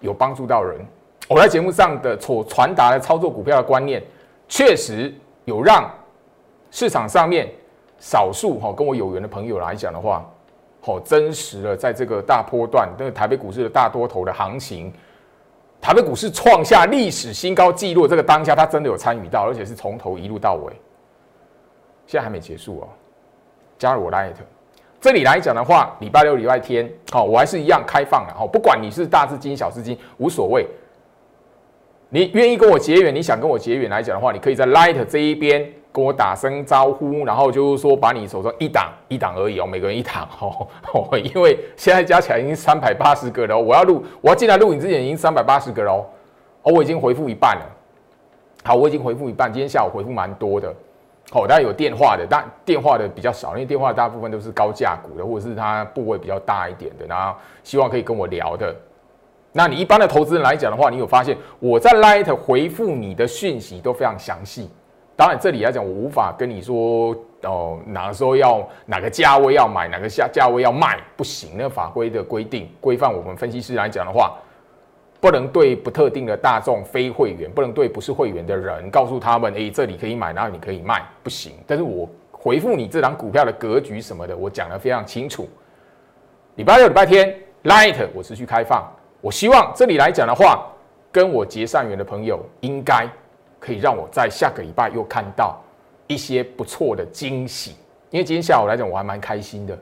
[0.00, 0.80] 有帮助到人。
[1.28, 4.02] 我在节目上的所传达的操作股票的观念，
[4.48, 5.12] 确实
[5.44, 5.88] 有让
[6.70, 7.52] 市场上面
[7.98, 10.26] 少数哈跟我有缘的朋友来讲的话，
[10.80, 14.90] 好真实的在这个大波段，那个台北股市的大多头的行情。”
[15.82, 20.72] 台北股市创下历史新高纪录，这个当下他真的有参与到，而且是从头一路到尾。
[22.06, 22.88] 现在还没结束哦，
[23.78, 24.32] 加入我 Light。
[25.00, 30.64] 这里来讲的话，礼拜六、礼拜天，好，我还是一样开放的，哦，不管你是大资金、小资金，无所谓。
[32.14, 40.68] 你愿意跟我结缘，你想跟我结缘来讲的话，你可以在 Light 这一边跟我打声招呼，然后就是说把你手上一档一档而已哦，每个人一档哦，
[41.16, 46.06] 因为现在加起来已经三百八十个了，我要录，我要进来录影之前已经三百八十个了，
[46.64, 47.64] 哦，我已经回复一半了，
[48.62, 50.70] 好，我已经回复一半，今天下午回复蛮多的，
[51.30, 57.34] 好，当然有电话的，但电话的比较少，因为电话大部分都是高价股的，或者是它部位比较大一点的，然后
[57.64, 58.76] 希望可以跟我聊的。
[59.52, 64.70] 那你一般的投资人来讲的话，你有发现我在 Light 回复你的讯息都非常详细。
[65.14, 71.50] 当然这里来讲，我无法跟你说哦，哪个时候要哪个价位要买，哪个价价位要卖，不行。
[71.54, 74.38] 那法规的规定规范，我们分析师来讲的话，
[75.20, 81.52] 不能对不特定的大众非会员，不能对不是会员的人告诉他们，哎，这里可以买，那里可以卖，不行。
[81.66, 85.46] 但是我回复你这张股票的格局什么的，我讲的非常清楚。
[86.54, 88.90] 礼拜六、礼拜天 Light 我持续开放。
[89.22, 90.66] 我希望这里来讲的话，
[91.12, 93.08] 跟我结善缘的朋友，应该
[93.60, 95.58] 可以让我在下个礼拜又看到
[96.08, 97.76] 一些不错的惊喜。
[98.10, 99.78] 因为今天下午来讲，我还蛮开心的，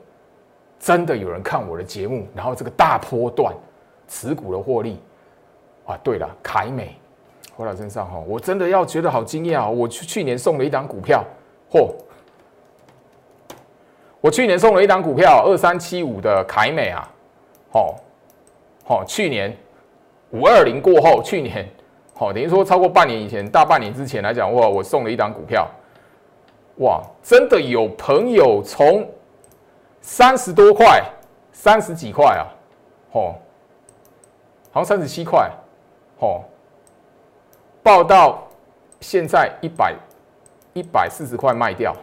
[0.79, 3.51] 真的有人看我的节目，然后这个大波段
[4.07, 4.99] 持股的获利
[5.87, 5.97] 啊。
[6.03, 6.95] 对了，凯美
[7.55, 9.71] 回到身上哈，我真的要觉得好惊讶哦。
[9.71, 11.25] 我去去年送了一档股票，
[11.71, 11.89] 嚯！
[14.21, 17.09] 我去年送了一档股票，二三七五的凯美啊，
[17.71, 17.95] 哦。
[18.91, 19.55] 哦，去年
[20.31, 21.65] 五二零过后，去年，
[22.13, 25.65] 好，等于说超过半年以前，大半年之前来讲，哇，我送了一档股票，
[26.79, 29.09] 哇，真的有朋友从
[30.01, 31.01] 三十多块、
[31.53, 32.43] 三十几块啊，
[33.13, 33.35] 哦，
[34.73, 35.49] 好像三十七块，
[36.19, 36.41] 哦，
[37.81, 38.45] 报到
[38.99, 39.95] 现在一百
[40.73, 41.95] 一百四十块卖掉，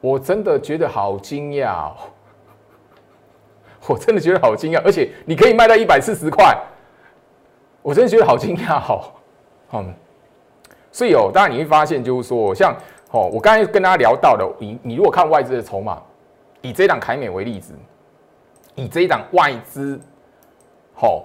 [0.00, 1.96] 我真的觉得好惊讶哦。
[3.88, 6.56] 我真的觉得好惊讶，而且你可以卖到一百四十块，
[7.82, 9.20] 我真的觉得好惊讶，好，
[9.72, 9.94] 嗯，
[10.90, 12.76] 所以哦，当然你会发现，就是说，像
[13.10, 16.02] 哦，我刚才跟大家聊到的，你你如果看外资的筹码，
[16.62, 17.74] 以这档凯美为例子，
[18.74, 20.00] 以这一档外资，
[20.94, 21.24] 好，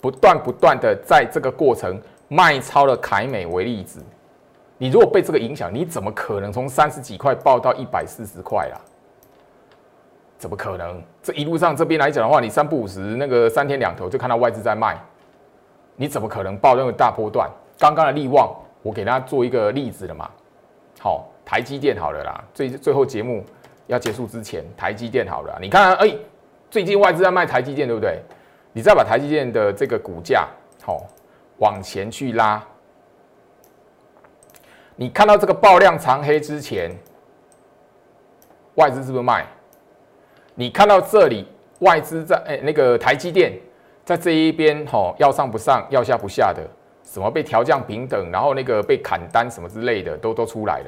[0.00, 4.00] 不断不断的在这个过程卖超了凯美为例子，
[4.78, 8.80] 你如果被这个影响，你怎么可能从三十几块爆到一百四十块啦？
[10.38, 11.02] 怎么可能？
[11.22, 14.98] 这一路上这边来讲的话，你三不五十那个三天两头就看到外资在卖，
[15.96, 17.50] 你怎么可能报那个大波段？
[17.78, 20.30] 刚刚的利旺，我给大家做一个例子了嘛。
[21.00, 22.44] 好，台积电好了啦。
[22.54, 23.44] 最最后节目
[23.86, 25.58] 要结束之前，台积电好了。
[25.60, 26.14] 你看，哎，
[26.70, 28.20] 最近外资在卖台积电，对不对？
[28.72, 30.46] 你再把台积电的这个股价
[30.82, 31.02] 好
[31.58, 32.62] 往前去拉，
[34.96, 36.90] 你看到这个爆量长黑之前，
[38.74, 39.46] 外资是不是卖？
[40.58, 41.46] 你看到这里，
[41.80, 43.52] 外资在哎，那个台积电
[44.06, 46.66] 在这一边吼，要上不上，要下不下的，
[47.04, 50.86] 什么被调降平等，然后那个被砍单什么之类的，都都出来了。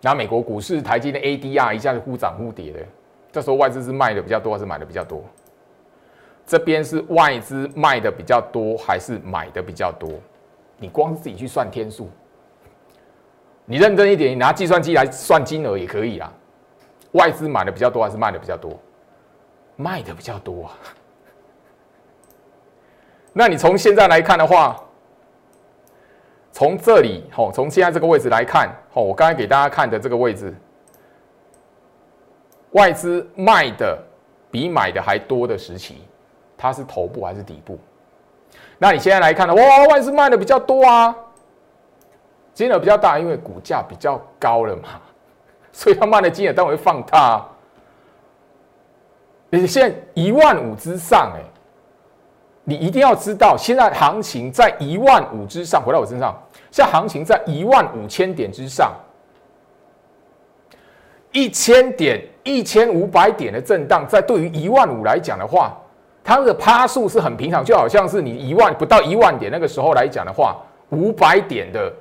[0.00, 2.78] 然后美国股市台积电 ADR 一下子忽涨忽跌的，
[3.32, 5.22] 这时候外资是卖的比较多还是买的比较多？
[6.46, 10.10] 这边是外资卖的比较多还是买的比较多？
[10.78, 12.08] 你光自己去算天数，
[13.64, 16.32] 你认真一点，你拿计算机来算金额也可以啊。
[17.12, 18.78] 外资买的比较多还是卖的比较多？
[19.76, 20.76] 卖的比较多啊。
[23.32, 24.76] 那你从现在来看的话，
[26.52, 30.54] 从这里吼，从现在这个位置来看吼，我刚才给大家看的这个位置，
[32.72, 33.98] 外资卖的
[34.50, 36.02] 比买的还多的时期，
[36.58, 37.78] 它是头部还是底部？
[38.78, 39.54] 那你现在来看呢？
[39.54, 41.16] 哇，外资卖的比较多啊，
[42.52, 45.00] 金额比较大，因为股价比较高了嘛。
[45.72, 47.46] 所以他卖的金额当然会放大。
[49.50, 51.42] 你现在一万五之上，哎，
[52.64, 55.82] 你一定要知道，现在行情在一万五之上。
[55.82, 56.36] 回到我身上，
[56.70, 58.92] 现在行情在一万五千点之上，
[61.32, 65.76] 一千点、一千五百点的震荡，在对于一万五来讲的话，
[66.22, 70.56] 它的趴数是很平常，就好像是你一万不到一万点那个时候来讲的话，
[70.90, 71.92] 五百点的。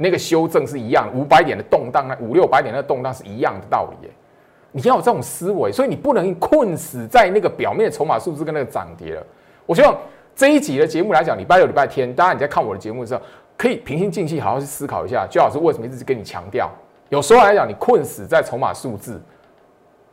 [0.00, 4.08] 那个修正是一样，五百点的动荡，那五六百点的动荡是一样的道理。
[4.70, 9.26] 你要有这种思维，所以你不能困死在那个表面筹码数字跟那个涨跌了。
[9.66, 9.96] 我希望
[10.36, 13.20] 这一集的节目来讲，礼拜六、礼拜天，当然你在看我的节目的时候，
[13.56, 16.70] 可以平心静气，好好去思考一下，最好是为什么一直跟你强调。
[17.08, 19.20] 有时候来讲，你困死在筹码数字，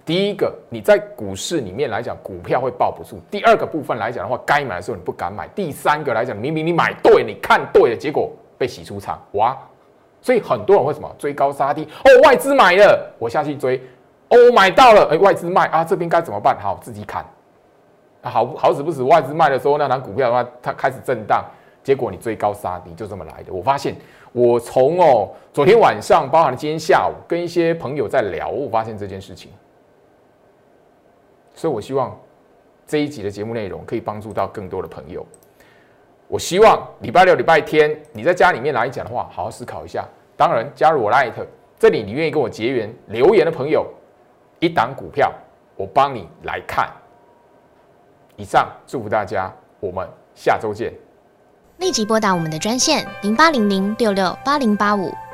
[0.05, 9.55] 第一个你在股市里面来讲，股票会抱不住；第二个部分来讲的话，该买的时候你不敢买；第三个来讲，明明你买对，你看对了，结果被洗出场，哇！
[10.25, 11.83] 所以很多人为什么追高杀低？
[11.83, 13.79] 哦，外资买了，我下去追。
[14.29, 16.57] 哦，买到了，哎，外资卖啊，这边该怎么办？
[16.59, 17.23] 好，自己砍。
[18.23, 21.45] 好好死不死，外资卖的时候，那档股票的话，它开始震荡，
[21.83, 23.53] 结果你追高杀低就这么来的。
[23.53, 23.95] 我发现
[24.31, 29.51] 我从哦昨天晚上，包含了今天下午，跟一些朋友在聊，我发现这件事情。
[31.53, 32.19] 所以我希望
[32.87, 35.23] 这一集的节目内容可以帮助到更多的朋友。
[36.27, 40.03] 我希望礼拜六、礼拜天你在家里面来讲的话，好好思考一下。
[40.35, 41.31] 当然，加入我 Light，
[41.77, 43.85] 这里你愿意跟我结缘留言的朋友，
[44.59, 45.31] 一档股票
[45.75, 46.89] 我帮你来看。
[48.35, 50.91] 以上，祝福大家，我们下周见。
[51.77, 55.13] 立即拨打我们的专线零八零零六六八零八五